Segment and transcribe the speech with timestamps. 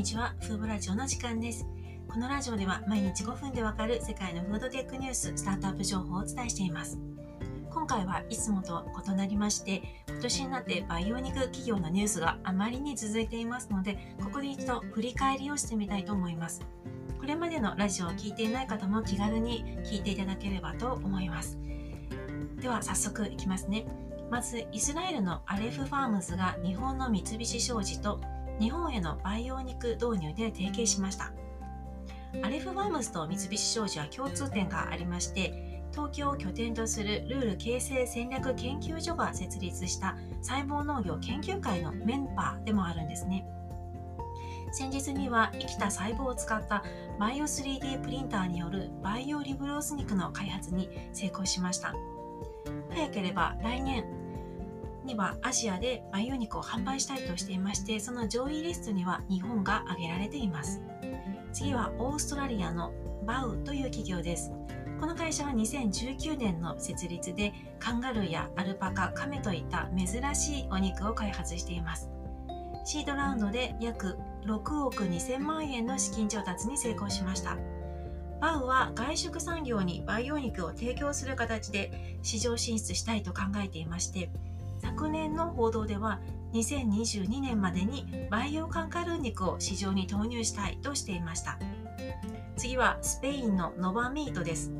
[0.00, 0.34] にちは。
[0.40, 1.66] フードラジオの時間です。
[2.08, 6.98] このラジオでは毎日5分でわかる世界のフードテックニュース、スタートアップ情報をお伝えしています。
[7.68, 16.62] 今回はいつもと異なりまして、今年になって培養肉企業のニュースがあまりに続いていますので、ここで一度振り返りをしてみたいと思います。
[17.18, 21.58] これまでのラジオを聞いていない方も気軽に聞いていただければと思います。
[22.56, 23.84] では早速いきますね。
[24.30, 28.18] まず、イスラエルのアレフファームズが日本の三菱商事と
[28.60, 31.32] 日本への培養肉導入で提携しました。
[32.44, 43.44] アレフファームズと三菱商事は共通点がありまして東京を拠点とするルール形成戦略研究所が設立した細胞農業研究会のメンバーでもあるんですね。
[44.72, 46.84] 先日には生きた細胞を使った
[47.18, 51.92] バイオ 3D プリンターによるバイオリブロース肉の開発に成功しました。
[52.90, 54.04] 早ければ来年
[55.10, 60.80] にはアジアで培養肉を販売したいとしていましてその上位リストには日本が挙げられています。
[61.52, 62.92] 次はオーストラリアの
[63.26, 64.52] バウという企業です。
[65.00, 72.08] この会社は2019年の設立でカンガルーやアルパカ、カメといった珍しいお肉を開発しています。
[72.84, 77.56] シードラウンドで約6億2000万円の資金調達に成功しました。
[78.40, 84.30] バウは外食産業に培養肉を提供する形で市場進出したいと考えていまして
[84.80, 86.20] 昨年の報道では
[86.52, 91.58] 2022年までに培養カンカルー肉を市場に投入したいとしていました。
[92.56, 94.72] 次はスペインのノバミートです。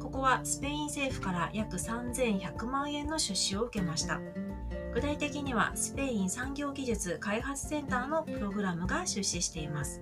[0.00, 4.20] ここはスペイン政府から約3100万円の出資を受けました。
[4.94, 10.00] 具体的にはスペイン産業技術開発センターのプログラムが出資しています。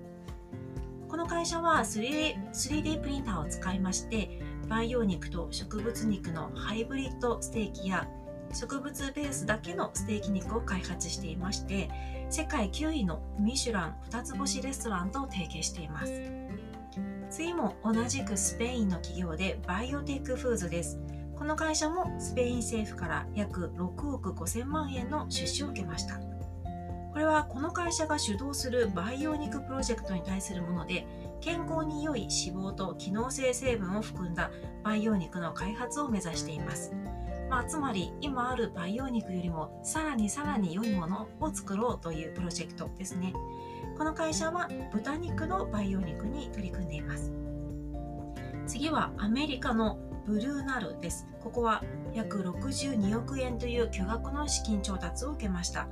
[1.08, 8.08] この会社は 3D, 3D プリンターを使いまして培養肉と植物肉のハイブリッドステーキや
[8.52, 11.90] 植物ベースだけのステーキ肉を開発していまして
[12.30, 16.12] 世界9位のミシュラン2つ星レストランと提携しています。
[17.30, 21.00] 次も同じくスペインの企業でバイオテックフーズです。
[21.36, 26.20] この会社もスペイン政府から約6億5000万円の出資を受けました。
[27.12, 31.06] これはこの会社が主導する培養肉プロジェクトに対するもので
[31.40, 34.50] 健康に良い脂肪と機能性成分を含んだ
[34.82, 36.92] 培養肉の開発を目指しています。
[37.48, 43.32] まあ、つまり今ある培養肉よりもさらにさらに良いものを作ろうというプロジェクトですね。
[43.96, 47.32] この会社は豚肉の培養肉に取り組んでいます。
[48.66, 51.26] 次はアメリカのブルーナルです。
[51.40, 51.82] ここは
[52.14, 55.86] 約62億円という巨額の資金調達を受けました。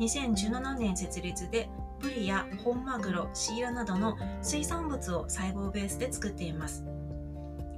[0.00, 1.68] 2017年設立で
[2.00, 6.84] ブリや本マグロ、シイラなどの水産物を細胞ベースで作っています。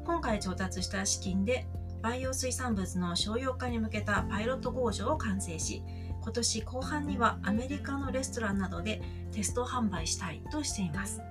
[0.05, 1.67] 今回調達した資金で
[2.03, 5.83] 培養水産物の商用化に向けたパイロット工場を完成し
[6.23, 9.01] 今年後半にはアメリカのレストランなどで
[9.33, 11.23] テスト販売したいとしています。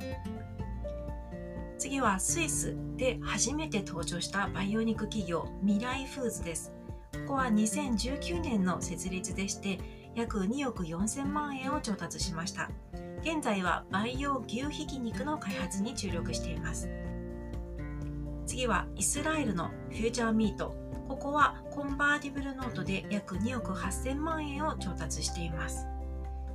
[1.78, 6.74] 次はスイスで初めて登場した培養肉企業ミライフーズです。
[7.14, 9.80] ここは2019年の設立でして
[10.16, 12.70] 約2億4000万円を調達しました。
[13.22, 16.90] 現在は培養牛ひき肉の開発に注力しています。
[18.50, 20.76] 次はイスラエルのフューチャーミート。
[21.08, 25.86] ここはコンバーティブルノートで約2億8000万円を調達しています。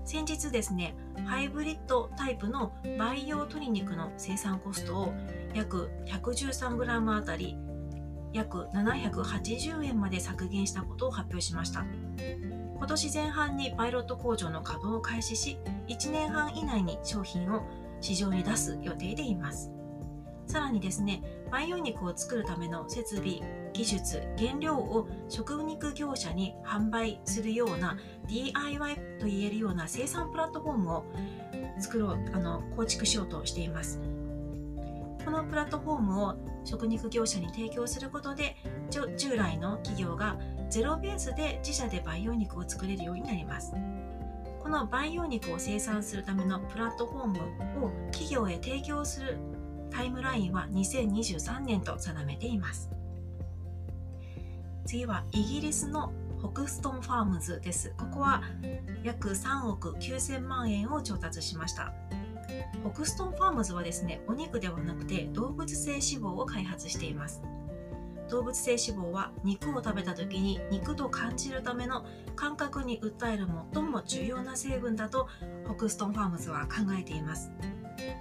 [0.04, 5.14] 先日ですねハイブリッドタイプの培養鶏肉の生産コストを
[5.54, 7.56] 約 113g あたり
[8.32, 11.86] 約780円まで削減したことを発表しました。
[12.76, 17.62] 今年前半にパイロット工場の稼働を開始し1年半以内に商品を
[18.00, 19.70] 市場に出す予定でいます。
[20.46, 23.40] さらにですね培養肉を作るための設備
[23.72, 31.04] 技術原料を食肉業者に販売するような DIY と言えるような生産プラットフォームを
[31.78, 34.00] 作ろうあの構築しようとしています。
[35.24, 36.34] このプラットフォームを
[36.64, 38.56] 食肉業者に提供することで
[39.16, 40.36] 従来の企業が
[40.68, 43.72] ゼロベースで自社で培養肉を作れるようになります。
[44.62, 49.38] この培養肉を生産するためのプラットフォームを企業へ提供する
[49.94, 52.90] タイムラインは2023年と定めています。
[54.84, 56.12] 次はイギリスの
[56.42, 57.94] ホクストンファームズです。
[57.96, 58.42] ここは
[59.04, 61.92] 約3億9000万円を調達しました。
[62.82, 67.40] Hoxton Farms はですねお肉ではなくて動物性脂肪を開発しています。
[68.28, 72.04] 動物性脂肪は肉を食べた時に肉と感じるための
[72.34, 75.28] 感覚に訴える最も重要な成分だと
[75.68, 77.52] Hoxton Farms は考えています。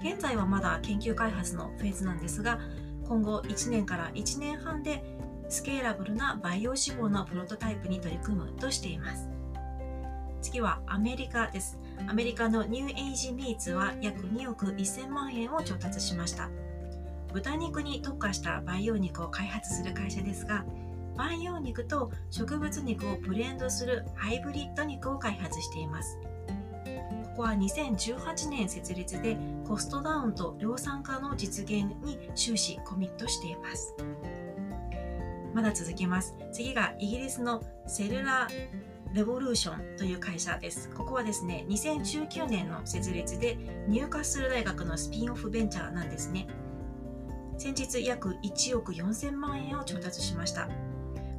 [0.03, 2.59] 現在はまだ研究開発のフェーズなんですが
[3.07, 5.03] 今後1年から1年半で
[5.49, 9.33] スケーラブルな培養脂肪のプロトタイプに取り組むとしています
[10.43, 11.79] 次はアメリカです。
[12.05, 16.49] アメリカのニューエイジミーツは約2億1000万円を調達しました。
[17.31, 20.65] 豚肉に特化した培養肉を開発する会社ですが、
[21.15, 26.19] 培養肉と植物肉をブレンドするハイブリッド肉を開発しています。
[27.33, 29.37] ここは2018年設立で
[29.67, 33.95] コストダウンと量産化の実現に終始コミットしています。
[35.51, 36.35] まだ続きます。
[36.51, 40.91] 次がイギリスのセルラーレボリューションという会社です。
[40.91, 43.57] ここはですね、2019年の設立で
[43.87, 46.45] ニューカッスル大学のスピンオフベンチャーなんですね。
[47.57, 50.69] 先日約1億4000万円を調達しました。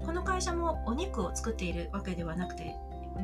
[0.04, 2.74] この会社もお肉を作っているわけではなくて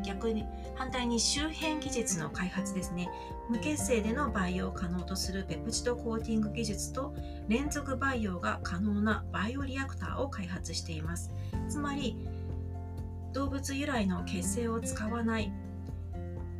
[0.04, 3.08] 逆に反対に周辺技術の開発ですね。
[3.48, 7.14] 無血清での培養を可能とするペプチドコーティング技術と
[7.48, 11.32] 連続培養が可能なバイオリアクターを開発しています。
[11.68, 12.16] つまり
[13.32, 15.52] 動物由来の血清を使わない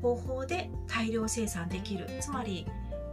[0.03, 2.06] 方法で大量生産できる。
[2.21, 2.67] つまり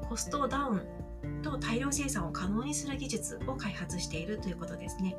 [0.10, 5.16] コストダウンと大量生産を可能にする技術を開発しているということですね。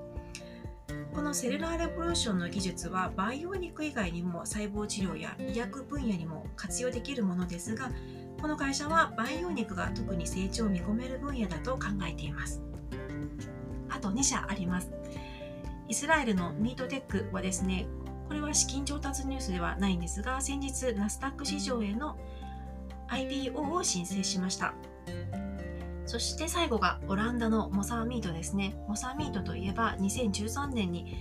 [1.19, 7.91] このセルラーレボリューションの技術は培養肉以外にも細胞治療や医薬分野にも活用できるものですが
[8.41, 12.63] この会社は培養肉が特に成長を見込める分野だと考えています。
[13.89, 14.93] あと2社あります。
[15.89, 17.89] イスラエルのミートテックはですね
[18.29, 22.17] これは資金調達ニュースではないんですが先日ナスダック市場への
[23.09, 24.73] IPO を申請しました。
[26.09, 28.75] そして最後がオランダのモサーミートですね。
[28.89, 31.15] モサーミートといえば2013年に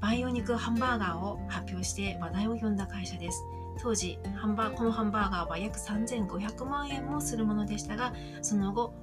[0.00, 3.42] 培養肉ハンバーガーを発表して話題を呼んだ会社です。
[3.80, 8.94] 当時ハンバこのハンバーガーは約3500万円もするものでしたがその後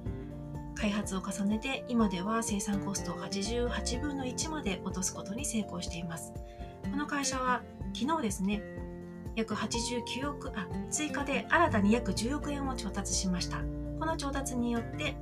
[0.74, 6.32] 開発を重ねて今では生産コストを88分の1まで落とすことに成功しています
[6.90, 7.62] この会社は
[7.94, 8.62] 昨日ですね
[9.36, 13.58] 約89億あ追加で新たに約10億円を調達しました
[14.04, 15.16] この調達によって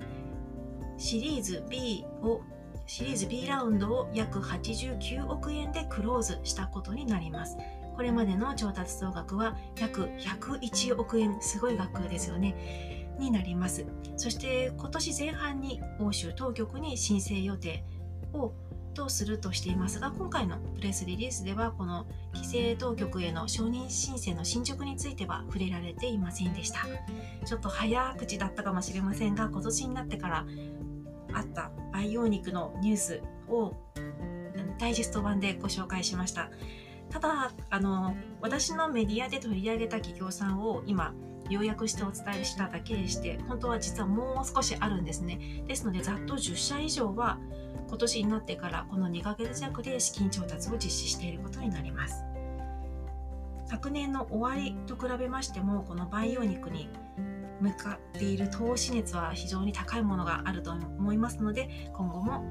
[0.99, 2.41] シリーズ B を
[2.87, 7.57] シリーズ B ラウンドを約89億円でクローズしたことになります。
[7.95, 13.87] これまでの調達総額は約101億円、すごい額ですよね、になります。
[14.17, 17.85] そして今年前半に欧州当局に申請予定
[18.33, 18.53] を
[18.93, 26.87] とするとしていますが今回のプレスリリースではこの規制当局への承認申請の進捗については触れられていませんでした。
[27.45, 30.47] ちょっと早口だったかもしれませんが今年になってから
[31.33, 33.75] あった培養肉のニュースを
[34.79, 36.51] ダイジェスト版でご紹介しました。
[37.11, 41.15] ただあの私のメディアで取り上げた企業さんを今
[41.51, 45.63] 要約してお伝えしただけでして本当は実はもう少しあるんですね。
[45.67, 47.39] ですのでざっと10社以上は
[47.89, 52.25] 今年になってからこの2ヶ月弱で資金調達を実施していることになります。
[53.67, 56.91] 昨年の終わりと比べましてもこの培養肉に
[57.63, 62.45] 向かっている投資熱は非常に高いものがあると思いますので今後も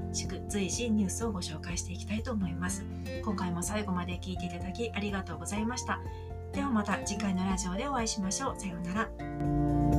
[0.48, 2.84] 随時ニュースをご紹介していきたいと思います。
[3.22, 6.00] 今回も最後まで聞いていただきありがとうございました。
[6.52, 8.60] ではまた次回のラジオでお会いしましょう。
[8.60, 9.91] さようなら。